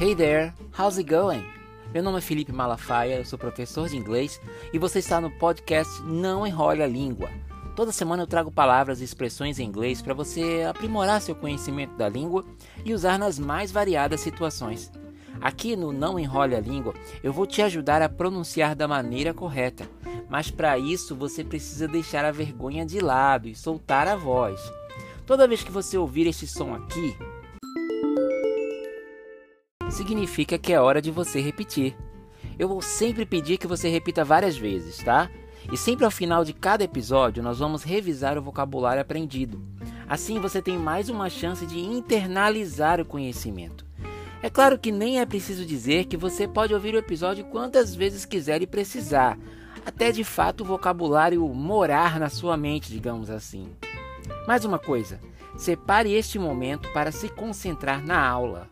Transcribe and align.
Hey 0.00 0.14
there, 0.14 0.54
how's 0.78 0.96
it 0.96 1.12
going? 1.12 1.44
Meu 1.92 2.04
nome 2.04 2.18
é 2.18 2.20
Felipe 2.20 2.52
Malafaia, 2.52 3.16
eu 3.16 3.24
sou 3.24 3.36
professor 3.36 3.88
de 3.88 3.96
inglês 3.96 4.40
e 4.72 4.78
você 4.78 5.00
está 5.00 5.20
no 5.20 5.28
podcast 5.28 6.00
Não 6.04 6.46
Enrole 6.46 6.84
a 6.84 6.86
Língua. 6.86 7.28
Toda 7.74 7.90
semana 7.90 8.22
eu 8.22 8.26
trago 8.28 8.48
palavras 8.48 9.00
e 9.00 9.04
expressões 9.04 9.58
em 9.58 9.64
inglês 9.64 10.00
para 10.00 10.14
você 10.14 10.64
aprimorar 10.70 11.20
seu 11.20 11.34
conhecimento 11.34 11.96
da 11.96 12.08
língua 12.08 12.44
e 12.84 12.94
usar 12.94 13.18
nas 13.18 13.40
mais 13.40 13.72
variadas 13.72 14.20
situações. 14.20 14.92
Aqui 15.40 15.74
no 15.74 15.90
Não 15.92 16.16
Enrole 16.16 16.54
a 16.54 16.60
Língua, 16.60 16.94
eu 17.20 17.32
vou 17.32 17.44
te 17.44 17.60
ajudar 17.60 18.00
a 18.00 18.08
pronunciar 18.08 18.76
da 18.76 18.86
maneira 18.86 19.34
correta, 19.34 19.90
mas 20.28 20.48
para 20.48 20.78
isso 20.78 21.16
você 21.16 21.42
precisa 21.42 21.88
deixar 21.88 22.24
a 22.24 22.30
vergonha 22.30 22.86
de 22.86 23.00
lado 23.00 23.48
e 23.48 23.54
soltar 23.56 24.06
a 24.06 24.14
voz. 24.14 24.60
Toda 25.26 25.48
vez 25.48 25.64
que 25.64 25.72
você 25.72 25.98
ouvir 25.98 26.28
este 26.28 26.46
som 26.46 26.72
aqui, 26.72 27.16
significa 29.98 30.56
que 30.56 30.72
é 30.72 30.80
hora 30.80 31.02
de 31.02 31.10
você 31.10 31.40
repetir. 31.40 31.96
Eu 32.56 32.68
vou 32.68 32.80
sempre 32.80 33.26
pedir 33.26 33.58
que 33.58 33.66
você 33.66 33.88
repita 33.88 34.24
várias 34.24 34.56
vezes, 34.56 34.98
tá? 34.98 35.28
E 35.72 35.76
sempre 35.76 36.04
ao 36.04 36.10
final 36.10 36.44
de 36.44 36.52
cada 36.52 36.84
episódio 36.84 37.42
nós 37.42 37.58
vamos 37.58 37.82
revisar 37.82 38.38
o 38.38 38.42
vocabulário 38.42 39.02
aprendido. 39.02 39.60
Assim 40.08 40.38
você 40.38 40.62
tem 40.62 40.78
mais 40.78 41.08
uma 41.08 41.28
chance 41.28 41.66
de 41.66 41.80
internalizar 41.80 43.00
o 43.00 43.04
conhecimento. 43.04 43.84
É 44.40 44.48
claro 44.48 44.78
que 44.78 44.92
nem 44.92 45.20
é 45.20 45.26
preciso 45.26 45.66
dizer 45.66 46.04
que 46.04 46.16
você 46.16 46.46
pode 46.46 46.72
ouvir 46.72 46.94
o 46.94 46.98
episódio 46.98 47.44
quantas 47.46 47.92
vezes 47.92 48.24
quiser 48.24 48.62
e 48.62 48.68
precisar, 48.68 49.36
até 49.84 50.12
de 50.12 50.22
fato 50.22 50.60
o 50.60 50.64
vocabulário 50.64 51.46
morar 51.48 52.20
na 52.20 52.28
sua 52.28 52.56
mente, 52.56 52.92
digamos 52.92 53.30
assim. 53.30 53.66
Mais 54.46 54.64
uma 54.64 54.78
coisa, 54.78 55.18
separe 55.56 56.12
este 56.12 56.38
momento 56.38 56.88
para 56.92 57.10
se 57.10 57.28
concentrar 57.28 58.00
na 58.06 58.24
aula. 58.24 58.70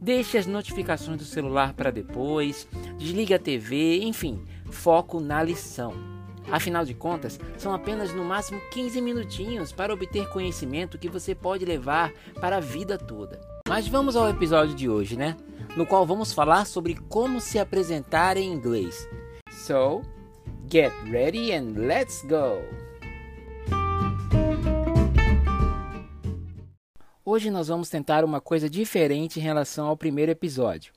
Deixe 0.00 0.36
as 0.36 0.46
notificações 0.46 1.18
do 1.18 1.24
celular 1.24 1.72
para 1.72 1.90
depois, 1.90 2.68
desligue 2.98 3.34
a 3.34 3.38
TV, 3.38 4.00
enfim, 4.02 4.44
foco 4.70 5.20
na 5.20 5.42
lição. 5.42 5.94
Afinal 6.50 6.84
de 6.84 6.94
contas, 6.94 7.40
são 7.56 7.74
apenas 7.74 8.12
no 8.12 8.24
máximo 8.24 8.60
15 8.70 9.00
minutinhos 9.00 9.72
para 9.72 9.92
obter 9.92 10.28
conhecimento 10.28 10.98
que 10.98 11.08
você 11.08 11.34
pode 11.34 11.64
levar 11.64 12.12
para 12.40 12.58
a 12.58 12.60
vida 12.60 12.96
toda. 12.96 13.40
Mas 13.68 13.88
vamos 13.88 14.14
ao 14.14 14.28
episódio 14.28 14.74
de 14.74 14.88
hoje, 14.88 15.16
né? 15.16 15.36
No 15.76 15.84
qual 15.84 16.06
vamos 16.06 16.32
falar 16.32 16.64
sobre 16.66 16.94
como 17.08 17.40
se 17.40 17.58
apresentar 17.58 18.36
em 18.36 18.52
inglês. 18.52 19.08
So, 19.50 20.02
get 20.70 20.92
ready 21.10 21.52
and 21.52 21.74
let's 21.76 22.22
go! 22.22 22.85
Hoje 27.28 27.50
nós 27.50 27.66
vamos 27.66 27.88
tentar 27.88 28.24
uma 28.24 28.40
coisa 28.40 28.70
diferente 28.70 29.40
em 29.40 29.42
relação 29.42 29.88
ao 29.88 29.96
primeiro 29.96 30.30
episódio, 30.30 30.92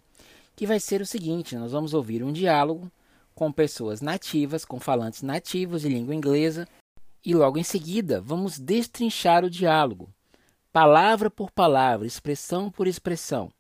que 0.55 0.67
vai 0.67 0.79
ser 0.79 1.01
o 1.01 1.05
seguinte: 1.05 1.55
nós 1.55 1.71
vamos 1.71 1.91
ouvir 1.91 2.23
um 2.23 2.31
diálogo 2.31 2.91
com 3.33 3.51
pessoas 3.51 3.99
nativas, 3.99 4.63
com 4.63 4.79
falantes 4.79 5.23
nativos 5.23 5.81
de 5.81 5.89
língua 5.89 6.13
inglesa, 6.13 6.67
e 7.25 7.33
logo 7.33 7.57
em 7.57 7.63
seguida 7.63 8.21
vamos 8.21 8.59
destrinchar 8.59 9.43
o 9.43 9.49
diálogo, 9.49 10.07
palavra 10.71 11.31
por 11.31 11.49
palavra, 11.49 12.05
expressão 12.05 12.69
por 12.69 12.85
expressão. 12.85 13.51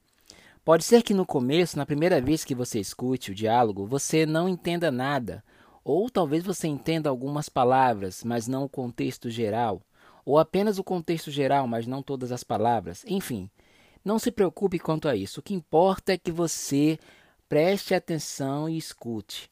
Pode 0.63 0.83
ser 0.83 1.01
que 1.01 1.15
no 1.15 1.25
começo, 1.25 1.75
na 1.75 1.87
primeira 1.87 2.21
vez 2.21 2.45
que 2.45 2.53
você 2.53 2.79
escute 2.79 3.31
o 3.31 3.35
diálogo, 3.35 3.87
você 3.87 4.27
não 4.27 4.47
entenda 4.47 4.91
nada, 4.91 5.43
ou 5.83 6.07
talvez 6.07 6.43
você 6.43 6.67
entenda 6.67 7.09
algumas 7.09 7.49
palavras, 7.49 8.23
mas 8.23 8.47
não 8.47 8.63
o 8.63 8.69
contexto 8.69 9.27
geral 9.27 9.81
ou 10.25 10.37
apenas 10.37 10.77
o 10.77 10.83
contexto 10.83 11.31
geral, 11.31 11.67
mas 11.67 11.87
não 11.87 12.01
todas 12.03 12.31
as 12.31 12.43
palavras. 12.43 13.03
Enfim, 13.07 13.49
não 14.03 14.17
se 14.17 14.31
preocupe 14.31 14.79
quanto 14.79 15.07
a 15.07 15.15
isso. 15.15 15.39
O 15.39 15.43
que 15.43 15.53
importa 15.53 16.13
é 16.13 16.17
que 16.17 16.31
você 16.31 16.97
preste 17.47 17.93
atenção 17.93 18.69
e 18.69 18.77
escute. 18.77 19.49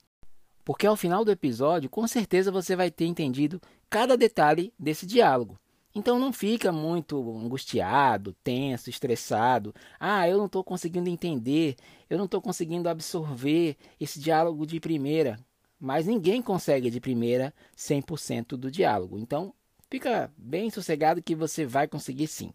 Porque 0.64 0.86
ao 0.86 0.96
final 0.96 1.24
do 1.24 1.32
episódio, 1.32 1.90
com 1.90 2.06
certeza 2.08 2.52
você 2.52 2.76
vai 2.76 2.92
ter 2.92 3.06
entendido 3.06 3.62
cada 3.90 4.18
detalhe 4.18 4.74
desse 4.78 5.06
diálogo. 5.06 5.58
Então 5.96 6.20
não 6.20 6.32
fica 6.32 6.72
muito 6.72 7.18
angustiado, 7.40 8.36
tenso, 8.44 8.90
estressado. 8.90 9.74
Ah, 10.00 10.30
eu 10.30 10.38
não 10.38 10.46
estou 10.46 10.64
conseguindo 10.64 11.10
entender, 11.10 11.76
eu 12.10 12.18
não 12.18 12.26
estou 12.26 12.40
conseguindo 12.40 12.88
absorver 12.88 13.76
esse 14.00 14.20
diálogo 14.20 14.68
de 14.68 14.80
primeira. 14.80 15.40
Mas 15.80 16.06
ninguém 16.06 16.42
consegue 16.42 16.90
de 16.90 17.00
primeira 17.00 17.54
100% 17.76 18.58
do 18.58 18.70
diálogo. 18.70 19.18
Então 19.18 19.54
Fica 19.90 20.30
bem 20.38 20.70
sossegado 20.70 21.24
que 21.24 21.34
você 21.34 21.66
vai 21.66 21.88
conseguir 21.88 22.28
sim. 22.28 22.52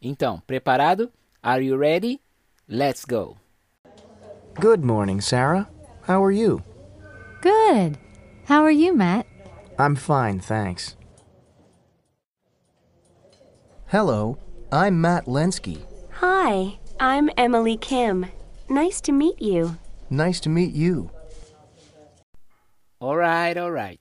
Então, 0.00 0.40
preparado? 0.46 1.12
Are 1.42 1.62
you 1.62 1.76
ready? 1.76 2.22
Let's 2.66 3.04
go. 3.04 3.36
Good 4.58 4.82
morning, 4.82 5.20
Sarah. 5.20 5.68
How 6.08 6.24
are 6.24 6.34
you? 6.34 6.62
Good. 7.42 7.98
How 8.48 8.62
are 8.62 8.72
you, 8.72 8.94
Matt? 8.96 9.26
I'm 9.78 9.94
fine, 9.94 10.40
thanks. 10.40 10.96
Hello, 13.86 14.38
I'm 14.72 15.00
Matt 15.00 15.26
Lenski. 15.26 15.84
Hi, 16.12 16.78
I'm 16.98 17.28
Emily 17.36 17.76
Kim. 17.76 18.26
Nice 18.70 19.02
to 19.02 19.12
meet 19.12 19.40
you. 19.42 19.76
Nice 20.08 20.40
to 20.40 20.48
meet 20.48 20.72
you. 20.72 21.10
Alright, 23.02 23.58
alright. 23.58 24.00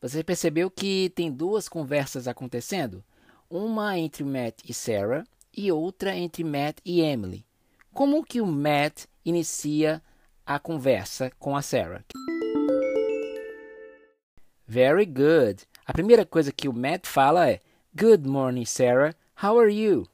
Você 0.00 0.24
percebeu 0.24 0.70
que 0.70 1.10
tem 1.14 1.30
duas 1.30 1.68
conversas 1.68 2.26
acontecendo? 2.26 3.04
Uma 3.50 3.98
entre 3.98 4.24
Matt 4.24 4.62
e 4.66 4.72
Sarah 4.72 5.24
e 5.54 5.70
outra 5.70 6.16
entre 6.16 6.42
Matt 6.42 6.78
e 6.84 7.02
Emily. 7.02 7.44
Como 7.92 8.24
que 8.24 8.40
o 8.40 8.46
Matt 8.46 9.04
inicia 9.22 10.02
a 10.46 10.58
conversa 10.58 11.30
com 11.38 11.54
a 11.54 11.60
Sarah? 11.60 12.02
Very 14.66 15.04
good. 15.04 15.64
A 15.84 15.92
primeira 15.92 16.24
coisa 16.24 16.50
que 16.50 16.66
o 16.68 16.72
Matt 16.72 17.06
fala 17.06 17.50
é 17.50 17.60
Good 17.94 18.26
morning, 18.26 18.64
Sarah. 18.64 19.14
How 19.42 19.58
are 19.58 19.70
you? 19.70 20.09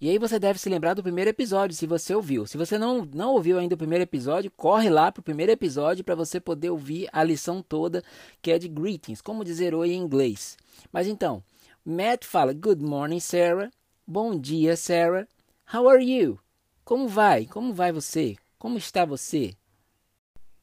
E 0.00 0.08
aí 0.08 0.16
você 0.16 0.38
deve 0.38 0.58
se 0.58 0.70
lembrar 0.70 0.94
do 0.94 1.02
primeiro 1.02 1.28
episódio, 1.28 1.76
se 1.76 1.86
você 1.86 2.14
ouviu. 2.14 2.46
Se 2.46 2.56
você 2.56 2.78
não, 2.78 3.04
não 3.04 3.34
ouviu 3.34 3.58
ainda 3.58 3.74
o 3.74 3.78
primeiro 3.78 4.02
episódio, 4.02 4.50
corre 4.50 4.88
lá 4.88 5.12
para 5.12 5.20
o 5.20 5.24
primeiro 5.24 5.52
episódio 5.52 6.02
para 6.02 6.14
você 6.14 6.40
poder 6.40 6.70
ouvir 6.70 7.06
a 7.12 7.22
lição 7.22 7.62
toda, 7.62 8.02
que 8.40 8.50
é 8.50 8.58
de 8.58 8.66
greetings, 8.66 9.20
como 9.20 9.44
dizer 9.44 9.74
oi 9.74 9.90
em 9.92 9.98
inglês. 10.00 10.56
Mas 10.90 11.06
então, 11.06 11.44
Matt 11.84 12.24
fala 12.24 12.54
Good 12.54 12.82
morning, 12.82 13.20
Sarah. 13.20 13.70
Bom 14.06 14.38
dia, 14.38 14.74
Sarah. 14.74 15.28
How 15.70 15.86
are 15.86 16.02
you? 16.02 16.40
Como 16.82 17.06
vai? 17.06 17.44
Como 17.44 17.74
vai 17.74 17.92
você? 17.92 18.36
Como 18.58 18.78
está 18.78 19.04
você? 19.04 19.54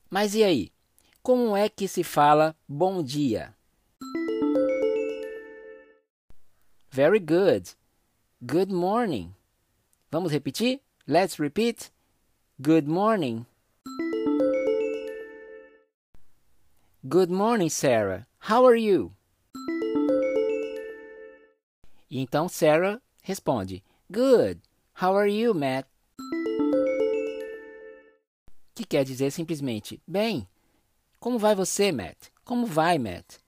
Mas 0.10 0.34
e 0.34 0.44
aí? 0.44 0.72
Como 1.22 1.56
é 1.56 1.70
que 1.70 1.88
se 1.88 2.04
fala 2.04 2.56
bom 2.68 3.04
dia? 3.04 3.54
Very 6.90 7.20
good. 7.20 7.78
Good 8.46 8.72
morning. 8.72 9.34
Vamos 10.12 10.32
repetir? 10.32 10.80
Let's 11.08 11.40
repeat. 11.40 11.90
Good 12.62 12.88
morning. 12.88 13.48
Good 17.02 17.32
morning, 17.32 17.68
Sarah. 17.70 18.28
How 18.38 18.64
are 18.68 18.80
you? 18.80 19.12
E 22.12 22.20
então 22.20 22.48
Sarah 22.48 23.02
responde: 23.24 23.84
Good. 24.12 24.62
How 24.94 25.16
are 25.16 25.28
you, 25.28 25.56
Matt? 25.56 25.88
Que 28.76 28.86
quer 28.86 29.04
dizer 29.04 29.32
simplesmente: 29.32 30.00
Bem. 30.08 30.48
Como 31.20 31.40
vai 31.40 31.56
você, 31.56 31.92
Matt? 31.92 32.30
Como 32.46 32.68
vai, 32.68 33.00
Matt? 33.00 33.40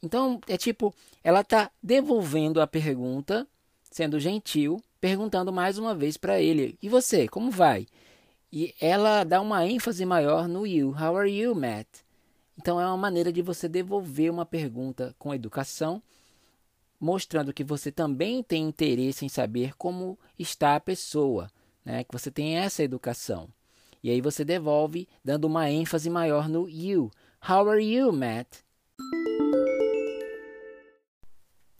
Então 0.00 0.40
é 0.46 0.56
tipo, 0.56 0.94
ela 1.24 1.40
está 1.40 1.68
devolvendo 1.82 2.60
a 2.60 2.66
pergunta 2.68 3.44
sendo 3.90 4.20
gentil, 4.20 4.82
perguntando 5.00 5.52
mais 5.52 5.78
uma 5.78 5.94
vez 5.94 6.16
para 6.16 6.40
ele: 6.40 6.78
E 6.80 6.88
você, 6.88 7.26
como 7.26 7.50
vai? 7.50 7.86
E 8.52 8.74
ela 8.80 9.24
dá 9.24 9.40
uma 9.40 9.66
ênfase 9.66 10.04
maior 10.04 10.48
no 10.48 10.66
you. 10.66 10.90
How 10.90 11.16
are 11.16 11.30
you, 11.30 11.54
Matt? 11.54 11.86
Então 12.58 12.80
é 12.80 12.86
uma 12.86 12.96
maneira 12.96 13.32
de 13.32 13.42
você 13.42 13.68
devolver 13.68 14.30
uma 14.30 14.44
pergunta 14.44 15.14
com 15.18 15.34
educação, 15.34 16.02
mostrando 16.98 17.54
que 17.54 17.64
você 17.64 17.90
também 17.90 18.42
tem 18.42 18.64
interesse 18.64 19.24
em 19.24 19.28
saber 19.28 19.74
como 19.76 20.18
está 20.38 20.76
a 20.76 20.80
pessoa, 20.80 21.50
né? 21.84 22.04
que 22.04 22.12
você 22.12 22.30
tem 22.30 22.58
essa 22.58 22.82
educação. 22.82 23.48
E 24.02 24.10
aí 24.10 24.20
você 24.20 24.44
devolve 24.44 25.08
dando 25.24 25.46
uma 25.46 25.70
ênfase 25.70 26.10
maior 26.10 26.48
no 26.48 26.68
you. 26.68 27.10
How 27.48 27.68
are 27.68 27.82
you, 27.82 28.12
Matt? 28.12 28.58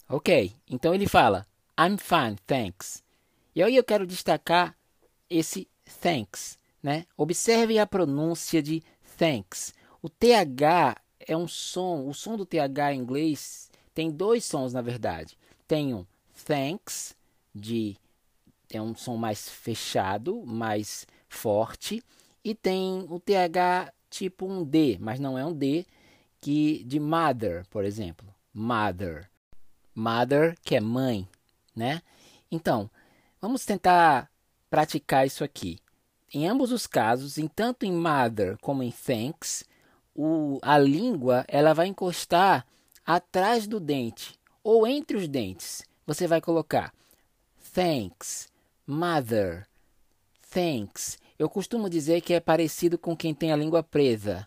Ok, 0.09 0.53
então 0.69 0.95
ele 0.95 1.07
fala: 1.07 1.47
I'm 1.81 1.97
fine, 1.97 2.37
thanks. 2.47 3.03
E 3.55 3.63
aí 3.63 3.75
eu 3.75 3.83
quero 3.83 4.07
destacar 4.07 4.77
esse 5.31 5.67
thanks, 6.03 6.59
né? 6.83 7.07
Observe 7.17 7.79
a 7.79 7.87
pronúncia 7.87 8.63
de 8.63 8.83
thanks. 9.17 9.73
O 10.03 10.11
TH 10.11 11.01
é 11.19 11.35
um 11.35 11.49
som, 11.49 12.07
o 12.07 12.13
som 12.13 12.37
do 12.37 12.45
TH 12.45 12.93
em 12.93 12.99
inglês 12.99 13.71
tem 13.95 14.11
dois 14.11 14.45
sons 14.45 14.75
na 14.75 14.83
verdade. 14.83 15.39
Tem 15.67 15.95
um 15.95 16.05
thanks 16.45 17.17
de 17.55 17.97
é 18.71 18.81
um 18.83 18.95
som 18.95 19.17
mais 19.17 19.49
fechado, 19.49 20.45
mais 20.45 21.07
forte 21.31 22.03
e 22.45 22.55
tem 22.55 23.07
o 23.09 23.19
TH 23.19 23.91
tipo 24.11 24.47
um 24.47 24.63
D, 24.65 24.99
mas 25.01 25.19
não 25.19 25.39
é 25.39 25.47
um 25.47 25.55
D 25.55 25.87
que 26.43 26.85
de 26.85 27.01
mother, 27.01 27.67
por 27.71 27.87
exemplo. 27.87 28.29
Mother. 28.53 29.31
Mother, 29.95 30.59
que 30.63 30.77
é 30.77 30.81
mãe, 30.81 31.27
né? 31.81 32.03
Então, 32.51 32.91
vamos 33.41 33.65
tentar 33.65 34.31
praticar 34.69 35.27
isso 35.27 35.43
aqui. 35.43 35.79
Em 36.33 36.47
ambos 36.47 36.71
os 36.71 36.87
casos, 36.87 37.39
em 37.39 37.49
tanto 37.49 37.87
em 37.87 37.93
mother 37.93 38.59
como 38.59 38.83
em 38.83 38.91
thanks, 38.91 39.65
o, 40.15 40.59
a 40.61 40.77
língua 40.77 41.47
ela 41.49 41.73
vai 41.73 41.87
encostar 41.87 42.67
atrás 43.05 43.67
do 43.67 43.81
dente 43.81 44.39
ou 44.63 44.87
entre 44.87 45.17
os 45.17 45.27
dentes. 45.27 45.83
Você 46.07 46.27
vai 46.27 46.41
colocar 46.43 46.93
thanks, 47.73 48.49
mother, 48.87 49.67
thanks. 50.51 51.19
Eu 51.39 51.49
costumo 51.49 51.89
dizer 51.89 52.21
que 52.21 52.35
é 52.35 52.41
parecido 52.41 52.99
com 52.99 53.17
quem 53.17 53.35
tem 53.35 53.53
a 53.53 53.57
língua 53.57 53.83
presa, 53.83 54.47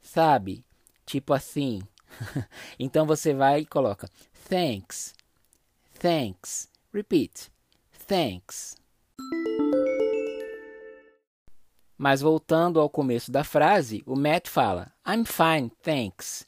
sabe? 0.00 0.64
Tipo 1.04 1.34
assim. 1.34 1.82
então 2.78 3.04
você 3.04 3.34
vai 3.34 3.60
e 3.60 3.66
coloca 3.66 4.08
thanks, 4.48 5.12
thanks. 6.02 6.68
Repeat, 6.92 7.48
thanks. 8.08 8.76
Mas 11.96 12.20
voltando 12.20 12.80
ao 12.80 12.90
começo 12.90 13.30
da 13.30 13.44
frase, 13.44 14.02
o 14.04 14.16
Matt 14.16 14.48
fala: 14.48 14.92
I'm 15.06 15.24
fine, 15.24 15.70
thanks. 15.80 16.44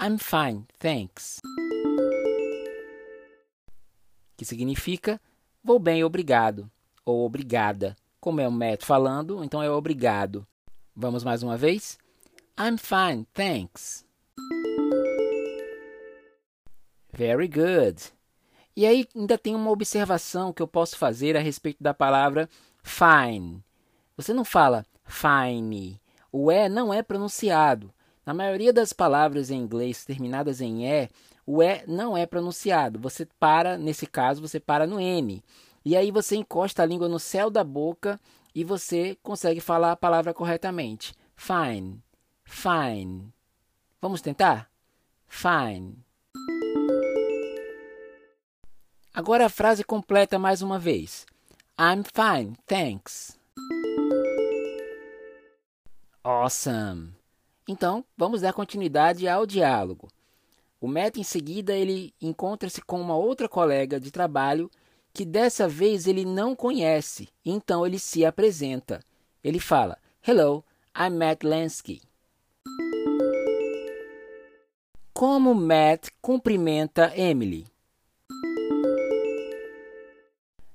I'm 0.00 0.18
fine, 0.18 0.66
thanks. 0.78 1.40
Que 4.36 4.44
significa 4.44 5.18
vou 5.64 5.78
bem, 5.78 6.04
obrigado 6.04 6.70
ou 7.04 7.24
obrigada. 7.24 7.96
Como 8.20 8.42
é 8.42 8.46
o 8.46 8.52
Matt 8.52 8.84
falando, 8.84 9.42
então 9.42 9.62
é 9.62 9.70
obrigado. 9.70 10.46
Vamos 10.94 11.24
mais 11.24 11.42
uma 11.42 11.56
vez? 11.56 11.98
I'm 12.60 12.76
fine, 12.76 13.26
thanks. 13.32 14.04
Very 17.10 17.48
good. 17.48 18.17
E 18.78 18.86
aí 18.86 19.08
ainda 19.12 19.36
tem 19.36 19.56
uma 19.56 19.72
observação 19.72 20.52
que 20.52 20.62
eu 20.62 20.68
posso 20.68 20.96
fazer 20.96 21.36
a 21.36 21.40
respeito 21.40 21.82
da 21.82 21.92
palavra 21.92 22.48
fine. 22.80 23.60
Você 24.16 24.32
não 24.32 24.44
fala 24.44 24.86
fine. 25.04 26.00
O 26.30 26.52
E 26.52 26.68
não 26.68 26.94
é 26.94 27.02
pronunciado. 27.02 27.92
Na 28.24 28.32
maioria 28.32 28.72
das 28.72 28.92
palavras 28.92 29.50
em 29.50 29.58
inglês 29.58 30.04
terminadas 30.04 30.60
em 30.60 30.86
E, 30.86 31.10
o 31.44 31.60
E 31.60 31.82
não 31.88 32.16
é 32.16 32.24
pronunciado. 32.24 33.00
Você 33.00 33.26
para, 33.40 33.76
nesse 33.76 34.06
caso, 34.06 34.40
você 34.40 34.60
para 34.60 34.86
no 34.86 35.00
N. 35.00 35.42
E 35.84 35.96
aí 35.96 36.12
você 36.12 36.36
encosta 36.36 36.84
a 36.84 36.86
língua 36.86 37.08
no 37.08 37.18
céu 37.18 37.50
da 37.50 37.64
boca 37.64 38.16
e 38.54 38.62
você 38.62 39.18
consegue 39.24 39.60
falar 39.60 39.90
a 39.90 39.96
palavra 39.96 40.32
corretamente. 40.32 41.16
Fine. 41.34 42.00
Fine. 42.44 43.34
Vamos 44.00 44.20
tentar? 44.20 44.70
Fine. 45.26 45.96
Agora 49.18 49.46
a 49.46 49.48
frase 49.48 49.82
completa 49.82 50.38
mais 50.38 50.62
uma 50.62 50.78
vez. 50.78 51.26
I'm 51.76 52.04
fine, 52.04 52.56
thanks. 52.68 53.36
Awesome! 56.22 57.14
Então, 57.66 58.04
vamos 58.16 58.42
dar 58.42 58.52
continuidade 58.52 59.26
ao 59.26 59.44
diálogo. 59.44 60.06
O 60.80 60.86
Matt, 60.86 61.16
em 61.16 61.24
seguida, 61.24 61.76
ele 61.76 62.14
encontra-se 62.22 62.80
com 62.80 63.00
uma 63.00 63.16
outra 63.16 63.48
colega 63.48 63.98
de 63.98 64.12
trabalho 64.12 64.70
que 65.12 65.24
dessa 65.24 65.66
vez 65.66 66.06
ele 66.06 66.24
não 66.24 66.54
conhece. 66.54 67.28
Então 67.44 67.84
ele 67.84 67.98
se 67.98 68.24
apresenta. 68.24 69.00
Ele 69.42 69.58
fala: 69.58 69.98
Hello, 70.24 70.64
I'm 70.96 71.18
Matt 71.18 71.42
Lansky. 71.42 72.00
Como 75.12 75.56
Matt 75.56 76.06
cumprimenta 76.22 77.12
Emily? 77.16 77.66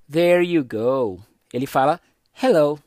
There 0.09 0.43
you 0.43 0.63
go. 0.63 1.21
Ele 1.53 1.65
fala 1.65 1.99
hello. 2.41 2.79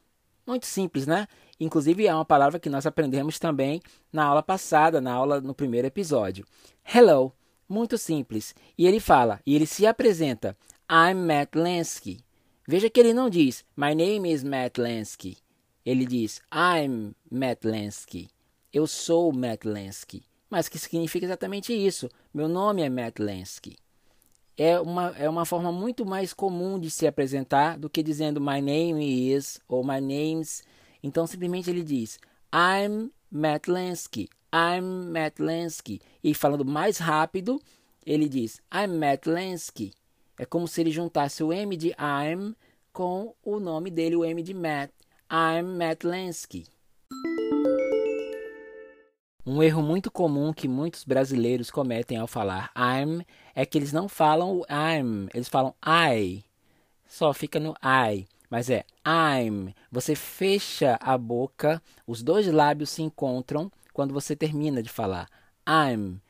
Muito 0.47 0.67
simples, 0.67 1.07
né? 1.07 1.27
Inclusive, 1.59 2.07
é 2.07 2.15
uma 2.15 2.25
palavra 2.25 2.61
que 2.61 2.69
nós 2.69 2.87
aprendemos 2.87 3.39
também 3.39 3.81
na 4.13 4.25
aula 4.25 4.43
passada, 4.43 5.01
na 5.01 5.13
aula 5.13 5.41
no 5.41 5.55
primeiro 5.55 5.87
episódio. 5.87 6.45
Hello, 6.85 7.33
muito 7.69 7.97
simples. 7.97 8.55
E 8.77 8.87
ele 8.87 9.01
fala, 9.01 9.41
e 9.47 9.55
ele 9.55 9.67
se 9.67 9.87
apresenta: 9.87 10.57
I'm 10.91 11.15
Matt 11.15 11.55
Lansky. 11.55 12.21
Veja 12.69 12.91
que 12.91 13.01
ele 13.01 13.15
não 13.15 13.31
diz 13.31 13.65
My 13.77 13.95
name 13.95 14.31
is 14.31 14.43
Matt 14.43 14.79
Lansky. 14.79 15.39
Ele 15.85 16.05
diz 16.05 16.43
I'm 16.53 17.15
Matt 17.31 17.65
Lansky. 17.65 18.29
Eu 18.73 18.87
sou 18.87 19.33
Matt 19.33 19.65
Lansky. 19.65 20.25
Mas 20.51 20.69
que 20.69 20.79
significa 20.79 21.25
exatamente 21.25 21.73
isso. 21.73 22.09
Meu 22.33 22.49
nome 22.49 22.83
é 22.83 22.89
Matt 22.89 23.19
Lansky. 23.19 23.77
É 24.59 24.81
uma, 24.81 25.09
é 25.19 25.29
uma 25.29 25.45
forma 25.45 25.71
muito 25.71 26.07
mais 26.07 26.33
comum 26.33 26.79
de 26.79 26.91
se 26.91 27.07
apresentar 27.07 27.79
do 27.79 27.91
que 27.91 28.03
dizendo 28.03 28.41
My 28.41 28.61
name 28.61 29.31
is 29.31 29.61
ou 29.69 29.85
My 29.85 30.01
name's 30.01 30.63
então 31.03 31.27
simplesmente 31.27 31.71
ele 31.71 31.83
diz 31.83 32.19
I'm 32.53 33.13
Matt 33.31 33.69
Lansky, 33.69 34.29
I'm 34.53 35.11
Matt 35.11 35.39
Lansky. 35.39 36.01
E 36.23 36.35
falando 36.35 36.65
mais 36.65 36.99
rápido, 36.99 37.61
ele 38.05 38.29
diz 38.29 38.61
I'm 38.75 38.97
Matt 38.99 39.27
Lansky. 39.27 39.93
É 40.39 40.45
como 40.45 40.67
se 40.67 40.81
ele 40.81 40.91
juntasse 40.91 41.43
o 41.43 41.53
M 41.53 41.77
de 41.77 41.89
I'm 41.91 42.55
com 42.93 43.35
o 43.45 43.61
nome 43.61 43.91
dele, 43.91 44.17
o 44.17 44.25
M 44.25 44.43
de 44.43 44.55
Matt. 44.55 44.91
I'm 45.31 45.77
Matt 45.77 46.05
Lansky. 46.05 46.67
Um 49.47 49.63
erro 49.63 49.81
muito 49.81 50.11
comum 50.11 50.53
que 50.53 50.67
muitos 50.67 51.05
brasileiros 51.05 51.71
cometem 51.71 52.19
ao 52.19 52.27
falar 52.27 52.73
I'm 52.77 53.25
é 53.55 53.65
que 53.65 53.79
eles 53.79 53.93
não 53.93 54.09
falam 54.09 54.63
I'm, 54.69 55.29
eles 55.33 55.49
falam 55.49 55.75
I. 55.87 56.45
Só 57.07 57.33
fica 57.33 57.61
no 57.61 57.75
I 57.83 58.27
mas 58.51 58.71
é 58.71 58.85
I'm. 59.07 59.75
Você 59.91 60.15
fecha 60.15 60.99
a 61.01 61.17
boca, 61.19 61.83
os 62.07 62.23
dois 62.23 62.47
lábios 62.47 62.91
se 62.91 63.03
encontram 63.03 63.71
quando 63.93 64.15
você 64.15 64.37
termina 64.37 64.83
de 64.83 64.89
falar 64.89 65.29
I'm. 65.69 66.21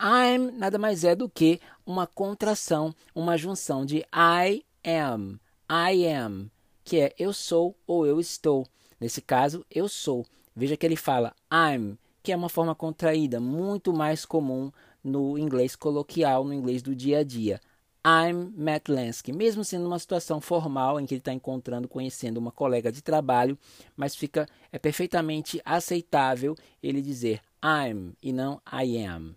I'm 0.00 0.50
nada 0.52 0.78
mais 0.78 1.04
é 1.04 1.14
do 1.14 1.28
que 1.28 1.60
uma 1.86 2.06
contração, 2.06 2.94
uma 3.14 3.36
junção 3.36 3.84
de 3.84 3.98
I 4.14 4.64
am, 4.84 5.38
I 5.70 6.06
am, 6.08 6.50
que 6.84 7.00
é 7.00 7.14
eu 7.18 7.32
sou 7.32 7.76
ou 7.86 8.06
eu 8.06 8.20
estou. 8.20 8.66
Nesse 9.00 9.20
caso, 9.20 9.64
eu 9.70 9.88
sou. 9.88 10.26
Veja 10.54 10.76
que 10.76 10.86
ele 10.86 10.96
fala 10.96 11.34
I'm, 11.52 11.98
que 12.24 12.32
é 12.32 12.36
uma 12.36 12.48
forma 12.48 12.74
contraída, 12.74 13.38
muito 13.38 13.92
mais 13.92 14.24
comum 14.24 14.72
no 15.04 15.38
inglês 15.38 15.76
coloquial, 15.76 16.42
no 16.42 16.54
inglês 16.54 16.80
do 16.80 16.96
dia 16.96 17.18
a 17.18 17.22
dia. 17.22 17.60
I'm 18.06 18.50
Matt 18.56 18.88
Lansky, 18.88 19.30
mesmo 19.30 19.62
sendo 19.62 19.86
uma 19.86 19.98
situação 19.98 20.40
formal 20.40 20.98
em 20.98 21.04
que 21.04 21.14
ele 21.14 21.20
está 21.20 21.34
encontrando, 21.34 21.86
conhecendo 21.86 22.38
uma 22.38 22.50
colega 22.50 22.90
de 22.90 23.02
trabalho, 23.02 23.58
mas 23.94 24.16
fica 24.16 24.48
é 24.72 24.78
perfeitamente 24.78 25.60
aceitável 25.66 26.56
ele 26.82 27.02
dizer 27.02 27.42
I'm 27.62 28.14
e 28.22 28.32
não 28.32 28.60
I 28.72 29.04
am. 29.06 29.36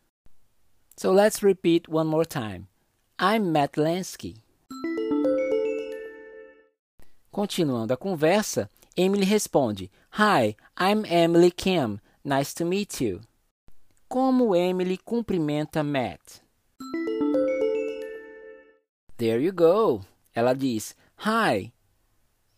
So 0.98 1.12
let's 1.12 1.44
repeat 1.44 1.90
one 1.92 2.10
more 2.10 2.26
time. 2.26 2.68
I'm 3.22 3.52
Matt 3.52 3.78
Lansky. 3.78 4.36
Continuando 7.30 7.94
a 7.94 7.98
conversa, 7.98 8.70
Emily 8.96 9.26
responde: 9.26 9.92
Hi, 10.18 10.56
I'm 10.80 11.06
Emily 11.06 11.52
Kim. 11.52 12.00
Nice 12.24 12.54
to 12.56 12.66
meet 12.66 13.02
you. 13.02 13.22
Como 14.08 14.56
Emily 14.56 14.98
cumprimenta 14.98 15.84
Matt? 15.84 16.42
There 19.18 19.42
you 19.42 19.52
go. 19.52 20.06
Ela 20.34 20.54
diz 20.54 20.96
Hi. 21.26 21.74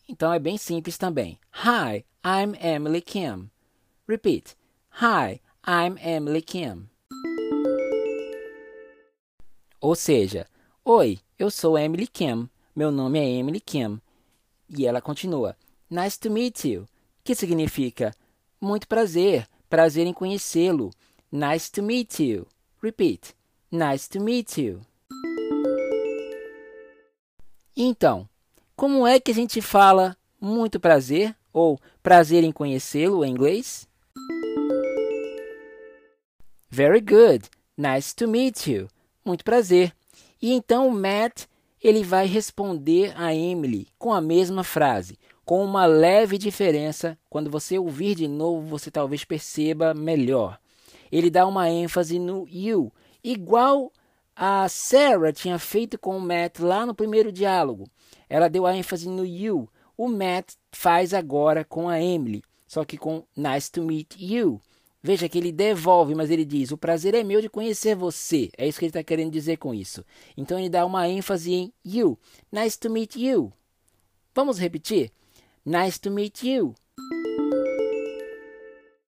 Então 0.07 0.33
é 0.33 0.39
bem 0.39 0.57
simples 0.57 0.97
também. 0.97 1.39
Hi, 1.63 2.05
I'm 2.25 2.55
Emily 2.59 3.01
Kim. 3.01 3.49
Repeat. 4.07 4.55
Hi, 5.01 5.39
I'm 5.65 5.97
Emily 6.01 6.41
Kim. 6.41 6.89
Ou 9.79 9.95
seja, 9.95 10.47
Oi, 10.83 11.19
eu 11.37 11.51
sou 11.51 11.77
Emily 11.77 12.07
Kim. 12.07 12.49
Meu 12.75 12.89
nome 12.89 13.19
é 13.19 13.29
Emily 13.29 13.59
Kim. 13.59 14.01
E 14.67 14.87
ela 14.87 14.99
continua. 14.99 15.55
Nice 15.87 16.19
to 16.19 16.31
meet 16.31 16.65
you. 16.65 16.87
Que 17.23 17.35
significa 17.35 18.11
muito 18.61 18.87
prazer, 18.87 19.47
prazer 19.69 20.05
em 20.05 20.13
conhecê-lo. 20.13 20.91
Nice 21.31 21.71
to 21.71 21.81
meet 21.81 22.19
you. 22.19 22.47
Repeat. 22.81 23.33
Nice 23.71 24.09
to 24.09 24.19
meet 24.19 24.57
you. 24.57 24.81
Então, 27.75 28.27
como 28.75 29.07
é 29.07 29.19
que 29.19 29.31
a 29.31 29.33
gente 29.33 29.61
fala 29.61 30.17
muito 30.41 30.79
prazer 30.79 31.35
ou 31.53 31.79
prazer 32.01 32.43
em 32.43 32.51
conhecê-lo 32.51 33.23
em 33.23 33.31
inglês? 33.31 33.87
Very 36.69 37.01
good. 37.01 37.49
Nice 37.77 38.13
to 38.15 38.27
meet 38.27 38.67
you. 38.67 38.87
Muito 39.23 39.43
prazer. 39.43 39.93
E 40.41 40.51
então 40.51 40.87
o 40.87 40.91
Matt, 40.91 41.45
ele 41.81 42.03
vai 42.03 42.25
responder 42.25 43.13
a 43.15 43.33
Emily 43.33 43.87
com 43.97 44.13
a 44.13 44.21
mesma 44.21 44.63
frase, 44.63 45.17
com 45.49 45.65
uma 45.65 45.87
leve 45.87 46.37
diferença. 46.37 47.17
Quando 47.27 47.49
você 47.49 47.79
ouvir 47.79 48.13
de 48.13 48.27
novo, 48.27 48.67
você 48.67 48.91
talvez 48.91 49.25
perceba 49.25 49.95
melhor. 49.95 50.59
Ele 51.11 51.31
dá 51.31 51.47
uma 51.47 51.67
ênfase 51.67 52.19
no 52.19 52.47
you, 52.47 52.93
igual 53.23 53.91
a 54.35 54.69
Sarah 54.69 55.33
tinha 55.33 55.57
feito 55.57 55.97
com 55.97 56.15
o 56.15 56.21
Matt 56.21 56.59
lá 56.59 56.85
no 56.85 56.93
primeiro 56.93 57.31
diálogo. 57.31 57.89
Ela 58.29 58.47
deu 58.47 58.67
a 58.67 58.77
ênfase 58.77 59.09
no 59.09 59.25
you. 59.25 59.67
O 59.97 60.07
Matt 60.07 60.53
faz 60.71 61.15
agora 61.15 61.65
com 61.65 61.89
a 61.89 61.99
Emily, 61.99 62.43
só 62.67 62.85
que 62.85 62.95
com 62.95 63.23
nice 63.35 63.71
to 63.71 63.81
meet 63.81 64.17
you. 64.19 64.61
Veja 65.01 65.27
que 65.27 65.39
ele 65.39 65.51
devolve, 65.51 66.13
mas 66.13 66.29
ele 66.29 66.45
diz: 66.45 66.69
O 66.71 66.77
prazer 66.77 67.15
é 67.15 67.23
meu 67.23 67.41
de 67.41 67.49
conhecer 67.49 67.95
você. 67.95 68.51
É 68.55 68.67
isso 68.67 68.77
que 68.77 68.85
ele 68.85 68.91
está 68.91 69.03
querendo 69.03 69.31
dizer 69.31 69.57
com 69.57 69.73
isso. 69.73 70.05
Então 70.37 70.59
ele 70.59 70.69
dá 70.69 70.85
uma 70.85 71.09
ênfase 71.09 71.51
em 71.51 71.73
you. 71.83 72.19
Nice 72.51 72.77
to 72.77 72.87
meet 72.87 73.15
you. 73.15 73.51
Vamos 74.35 74.59
repetir? 74.59 75.11
Nice 75.69 75.99
to 75.99 76.09
meet 76.09 76.41
you. 76.41 76.73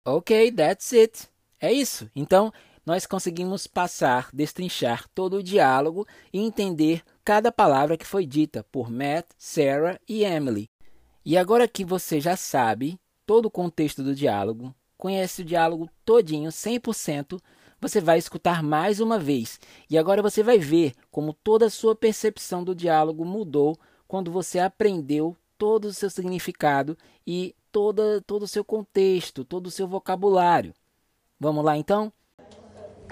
Ok, 0.03 0.51
that's 0.53 0.91
it. 0.91 1.29
É 1.61 1.71
isso. 1.71 2.09
Então 2.15 2.51
nós 2.83 3.05
conseguimos 3.05 3.67
passar, 3.67 4.29
destrinchar 4.33 5.07
todo 5.13 5.35
o 5.37 5.43
diálogo 5.43 6.07
e 6.33 6.39
entender 6.39 7.03
cada 7.23 7.51
palavra 7.51 7.95
que 7.95 8.07
foi 8.07 8.25
dita 8.25 8.65
por 8.71 8.89
Matt, 8.89 9.27
Sarah 9.37 9.99
e 10.09 10.23
Emily. 10.23 10.67
E 11.23 11.37
agora 11.37 11.67
que 11.67 11.85
você 11.85 12.19
já 12.19 12.35
sabe 12.35 12.99
todo 13.23 13.45
o 13.45 13.51
contexto 13.51 14.01
do 14.01 14.15
diálogo, 14.15 14.73
conhece 14.97 15.43
o 15.43 15.45
diálogo 15.45 15.87
todinho, 16.03 16.49
100%, 16.49 17.39
você 17.79 18.01
vai 18.01 18.17
escutar 18.17 18.63
mais 18.63 18.99
uma 18.99 19.19
vez. 19.19 19.59
E 19.87 19.95
agora 19.95 20.23
você 20.23 20.41
vai 20.41 20.57
ver 20.57 20.93
como 21.11 21.33
toda 21.33 21.67
a 21.67 21.69
sua 21.69 21.95
percepção 21.95 22.63
do 22.63 22.73
diálogo 22.73 23.23
mudou 23.23 23.77
quando 24.07 24.31
você 24.31 24.57
aprendeu 24.57 25.37
todo 25.57 25.85
o 25.85 25.93
seu 25.93 26.09
significado 26.09 26.97
e 27.25 27.55
toda, 27.71 28.21
todo 28.21 28.43
o 28.43 28.47
seu 28.47 28.63
contexto, 28.63 29.43
todo 29.43 29.67
o 29.67 29.71
seu 29.71 29.87
vocabulário. 29.87 30.73
Vamos 31.39 31.63
lá 31.63 31.77
então? 31.77 32.11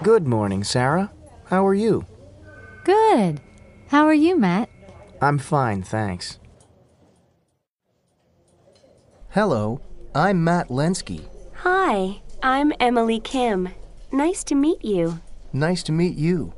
Good 0.02 0.26
morning, 0.26 0.62
Sarah. 0.62 1.10
How 1.50 1.66
are 1.66 1.78
you? 1.78 2.04
Good. 2.84 3.40
How 3.90 4.06
are 4.06 4.14
you, 4.14 4.36
Matt? 4.36 4.70
I'm 5.20 5.38
fine, 5.38 5.82
thanks. 5.82 6.38
Hello, 9.30 9.80
I'm 10.14 10.42
Matt 10.44 10.68
Lenski. 10.68 11.28
Hi, 11.62 12.20
I'm 12.42 12.72
Emily 12.78 13.20
Kim. 13.20 13.68
Nice 14.12 14.44
to 14.44 14.54
meet 14.54 14.84
you. 14.84 15.18
Nice 15.52 15.82
to 15.84 15.92
meet 15.92 16.16
you. 16.16 16.52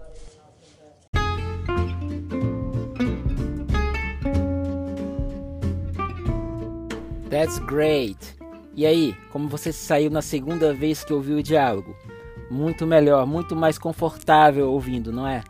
That's 7.30 7.58
great. 7.58 8.18
E 8.74 8.86
aí, 8.86 9.14
como 9.30 9.48
você 9.48 9.72
saiu 9.72 10.10
na 10.10 10.22
segunda 10.22 10.72
vez 10.72 11.04
que 11.04 11.12
ouviu 11.12 11.38
o 11.38 11.42
diálogo? 11.42 11.94
Muito 12.50 12.86
melhor, 12.86 13.26
muito 13.26 13.54
mais 13.54 13.78
confortável 13.78 14.70
ouvindo, 14.70 15.12
não 15.12 15.26
é? 15.26 15.42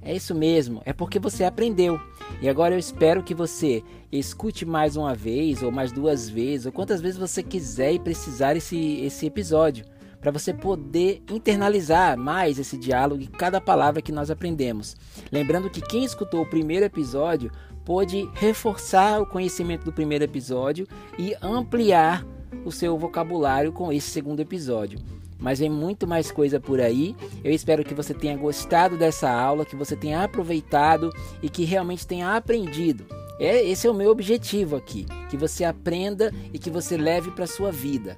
É 0.00 0.14
isso 0.14 0.34
mesmo, 0.34 0.80
é 0.84 0.92
porque 0.92 1.18
você 1.18 1.44
aprendeu. 1.44 2.00
E 2.40 2.48
agora 2.48 2.74
eu 2.74 2.78
espero 2.78 3.22
que 3.22 3.34
você 3.34 3.84
escute 4.10 4.64
mais 4.64 4.96
uma 4.96 5.14
vez, 5.14 5.62
ou 5.62 5.70
mais 5.70 5.92
duas 5.92 6.28
vezes, 6.28 6.66
ou 6.66 6.72
quantas 6.72 7.00
vezes 7.00 7.18
você 7.18 7.42
quiser 7.42 7.92
e 7.92 7.98
precisar 7.98 8.56
esse, 8.56 9.00
esse 9.00 9.26
episódio, 9.26 9.84
para 10.22 10.30
você 10.30 10.54
poder 10.54 11.20
internalizar 11.28 12.16
mais 12.16 12.58
esse 12.58 12.78
diálogo 12.78 13.22
e 13.22 13.26
cada 13.26 13.60
palavra 13.60 14.00
que 14.00 14.12
nós 14.12 14.30
aprendemos. 14.30 14.96
Lembrando 15.30 15.68
que 15.68 15.80
quem 15.80 16.04
escutou 16.04 16.42
o 16.42 16.48
primeiro 16.48 16.86
episódio 16.86 17.50
pôde 17.84 18.30
reforçar 18.34 19.20
o 19.20 19.26
conhecimento 19.26 19.84
do 19.84 19.92
primeiro 19.92 20.24
episódio 20.24 20.86
e 21.18 21.34
ampliar 21.42 22.24
o 22.64 22.70
seu 22.70 22.96
vocabulário 22.96 23.72
com 23.72 23.92
esse 23.92 24.08
segundo 24.08 24.40
episódio 24.40 24.98
mas 25.42 25.58
vem 25.58 25.68
muito 25.68 26.06
mais 26.06 26.30
coisa 26.30 26.60
por 26.60 26.80
aí. 26.80 27.16
Eu 27.42 27.52
espero 27.52 27.82
que 27.82 27.92
você 27.92 28.14
tenha 28.14 28.36
gostado 28.36 28.96
dessa 28.96 29.28
aula, 29.28 29.66
que 29.66 29.74
você 29.74 29.96
tenha 29.96 30.22
aproveitado 30.22 31.12
e 31.42 31.50
que 31.50 31.64
realmente 31.64 32.06
tenha 32.06 32.36
aprendido. 32.36 33.04
É, 33.40 33.60
esse 33.68 33.88
é 33.88 33.90
o 33.90 33.94
meu 33.94 34.12
objetivo 34.12 34.76
aqui, 34.76 35.04
que 35.28 35.36
você 35.36 35.64
aprenda 35.64 36.32
e 36.52 36.60
que 36.60 36.70
você 36.70 36.96
leve 36.96 37.32
para 37.32 37.44
sua 37.44 37.72
vida. 37.72 38.16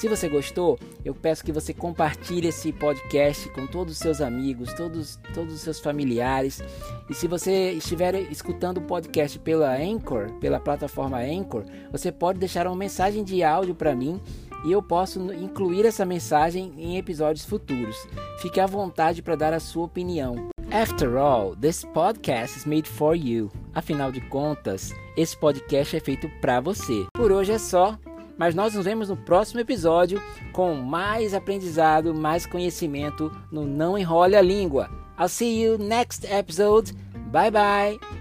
Se 0.00 0.08
você 0.08 0.30
gostou, 0.30 0.78
eu 1.04 1.14
peço 1.14 1.44
que 1.44 1.52
você 1.52 1.74
compartilhe 1.74 2.48
esse 2.48 2.72
podcast 2.72 3.46
com 3.50 3.66
todos 3.66 3.92
os 3.92 3.98
seus 3.98 4.22
amigos, 4.22 4.72
todos, 4.72 5.20
todos 5.34 5.52
os 5.52 5.60
seus 5.60 5.78
familiares. 5.78 6.62
E 7.10 7.12
se 7.12 7.28
você 7.28 7.72
estiver 7.72 8.14
escutando 8.32 8.78
o 8.78 8.84
podcast 8.84 9.38
pela 9.40 9.76
Anchor, 9.76 10.32
pela 10.40 10.58
plataforma 10.58 11.18
Anchor, 11.18 11.64
você 11.92 12.10
pode 12.10 12.38
deixar 12.38 12.66
uma 12.66 12.74
mensagem 12.74 13.22
de 13.22 13.42
áudio 13.42 13.74
para 13.74 13.94
mim 13.94 14.18
e 14.64 14.72
eu 14.72 14.82
posso 14.82 15.20
incluir 15.34 15.84
essa 15.84 16.06
mensagem 16.06 16.72
em 16.78 16.96
episódios 16.96 17.44
futuros. 17.44 17.96
Fique 18.40 18.58
à 18.58 18.64
vontade 18.64 19.20
para 19.20 19.36
dar 19.36 19.52
a 19.52 19.60
sua 19.60 19.84
opinião. 19.84 20.48
After 20.72 21.18
all, 21.18 21.54
this 21.56 21.84
podcast 21.84 22.56
is 22.56 22.64
made 22.64 22.88
for 22.88 23.14
you. 23.14 23.50
Afinal 23.74 24.10
de 24.10 24.22
contas, 24.28 24.94
esse 25.14 25.36
podcast 25.36 25.94
é 25.94 26.00
feito 26.00 26.26
para 26.40 26.58
você. 26.58 27.04
Por 27.12 27.30
hoje 27.32 27.52
é 27.52 27.58
só, 27.58 27.98
mas 28.40 28.54
nós 28.54 28.72
nos 28.72 28.86
vemos 28.86 29.10
no 29.10 29.18
próximo 29.18 29.60
episódio 29.60 30.18
com 30.50 30.74
mais 30.76 31.34
aprendizado, 31.34 32.14
mais 32.14 32.46
conhecimento 32.46 33.30
no 33.52 33.66
Não 33.66 33.98
Enrole 33.98 34.34
a 34.34 34.40
Língua. 34.40 34.88
I'll 35.18 35.28
see 35.28 35.62
you 35.62 35.76
next 35.76 36.26
episode. 36.26 36.94
Bye 37.30 37.50
bye. 37.50 38.19